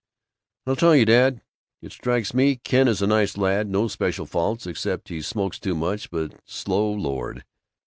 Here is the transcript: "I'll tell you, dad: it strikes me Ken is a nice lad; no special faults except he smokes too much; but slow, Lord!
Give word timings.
"I'll 0.65 0.75
tell 0.75 0.95
you, 0.95 1.05
dad: 1.05 1.41
it 1.79 1.91
strikes 1.91 2.33
me 2.33 2.55
Ken 2.55 2.87
is 2.87 3.03
a 3.03 3.05
nice 3.05 3.37
lad; 3.37 3.69
no 3.69 3.87
special 3.87 4.25
faults 4.25 4.65
except 4.65 5.09
he 5.09 5.21
smokes 5.21 5.59
too 5.59 5.75
much; 5.75 6.09
but 6.09 6.39
slow, 6.43 6.89
Lord! 6.91 7.43